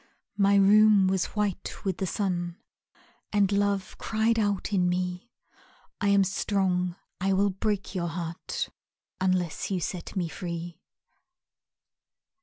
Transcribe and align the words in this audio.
My 0.39 0.55
room 0.55 1.05
was 1.07 1.25
white 1.37 1.85
with 1.85 1.97
the 1.97 2.07
sun 2.07 2.57
And 3.31 3.51
Love 3.51 3.95
cried 3.99 4.39
out 4.39 4.73
in 4.73 4.89
me, 4.89 5.29
"I 6.01 6.07
am 6.07 6.23
strong, 6.23 6.95
I 7.19 7.33
will 7.33 7.51
break 7.51 7.93
your 7.93 8.07
heart 8.07 8.69
Unless 9.19 9.69
you 9.69 9.79
set 9.79 10.15
me 10.15 10.27
free." 10.27 10.81